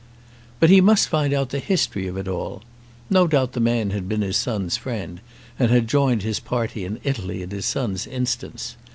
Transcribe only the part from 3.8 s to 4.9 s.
had been his son's